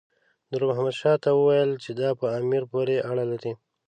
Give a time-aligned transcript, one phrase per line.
[0.49, 3.53] نور محمد شاه ته وویل چې دا په امیر پورې اړه لري.